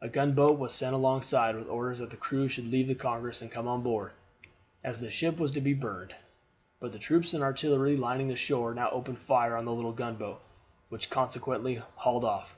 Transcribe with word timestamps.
A 0.00 0.08
gunboat 0.08 0.60
was 0.60 0.72
sent 0.72 0.94
alongside, 0.94 1.56
with 1.56 1.66
orders 1.66 1.98
that 1.98 2.10
the 2.10 2.16
crew 2.16 2.46
should 2.46 2.68
leave 2.68 2.86
the 2.86 2.94
Congress 2.94 3.42
and 3.42 3.50
come 3.50 3.66
on 3.66 3.82
board, 3.82 4.12
as 4.84 5.00
the 5.00 5.10
ship 5.10 5.38
was 5.38 5.50
to 5.50 5.60
be 5.60 5.74
burned. 5.74 6.14
But 6.78 6.92
the 6.92 7.00
troops 7.00 7.34
and 7.34 7.42
artillery 7.42 7.96
lining 7.96 8.28
the 8.28 8.36
shore 8.36 8.74
now 8.74 8.90
opened 8.90 9.18
fire 9.18 9.56
on 9.56 9.64
the 9.64 9.72
little 9.74 9.90
gunboat, 9.92 10.40
which 10.88 11.10
consequently 11.10 11.82
hauled 11.96 12.24
off. 12.24 12.54